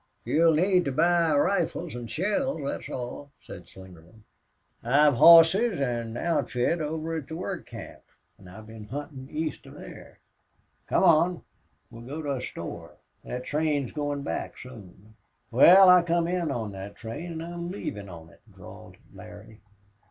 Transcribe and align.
"You'll 0.25 0.55
need 0.55 0.85
to 0.85 0.91
buy 0.91 1.31
rifles 1.37 1.95
an' 1.95 2.07
shells, 2.07 2.59
thet's 2.63 2.89
all," 2.89 3.29
said 3.39 3.67
Slingerland. 3.67 4.23
"I've 4.81 5.13
hosses 5.13 5.79
an' 5.79 6.17
outfit 6.17 6.81
over 6.81 7.15
at 7.17 7.27
the 7.27 7.35
work 7.35 7.67
camp, 7.67 8.01
an' 8.39 8.47
I've 8.47 8.65
been 8.65 8.85
huntin' 8.87 9.29
east 9.29 9.63
of 9.67 9.75
thar. 9.75 10.17
Come 10.87 11.03
on, 11.03 11.43
we'll 11.91 12.01
go 12.01 12.19
to 12.23 12.37
a 12.37 12.41
store. 12.41 12.95
Thet 13.23 13.43
train's 13.43 13.91
goin' 13.91 14.23
back 14.23 14.57
soon." 14.57 15.13
"Wal, 15.51 15.87
I 15.87 16.01
come 16.01 16.27
in 16.27 16.49
on 16.49 16.71
thet 16.71 16.95
train 16.95 17.33
an' 17.33 17.37
now 17.37 17.53
I'm 17.53 17.69
leavin' 17.69 18.09
on 18.09 18.29
it," 18.31 18.41
drawled 18.51 18.97
Larry. 19.13 19.59